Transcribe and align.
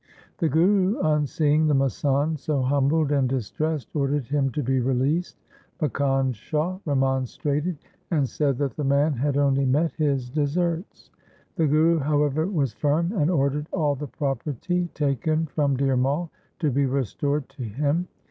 The 0.39 0.49
Guru 0.49 0.99
on 1.03 1.27
seeing 1.27 1.67
the 1.67 1.75
masand 1.75 2.39
so 2.39 2.63
humbled 2.63 3.11
and 3.11 3.29
distressed 3.29 3.87
ordered 3.93 4.25
him 4.25 4.49
to 4.53 4.63
be 4.63 4.79
released. 4.79 5.37
Makkhan 5.79 6.33
Shah 6.33 6.79
remonstrated, 6.85 7.77
and 8.09 8.27
said 8.27 8.57
that 8.57 8.75
the 8.75 8.83
man 8.83 9.13
had 9.13 9.37
only 9.37 9.63
met 9.63 9.91
his 9.91 10.31
deserts. 10.31 11.11
The 11.55 11.67
Guru 11.67 11.99
however 11.99 12.47
was 12.47 12.73
firm, 12.73 13.11
and 13.11 13.29
ordered 13.29 13.67
all 13.71 13.93
the 13.93 14.07
property 14.07 14.89
taken 14.95 15.45
from 15.45 15.77
Dhir 15.77 15.99
Mai 15.99 16.25
to 16.57 16.71
be 16.71 16.87
restored 16.87 17.47
to 17.49 17.61
him. 17.63 18.07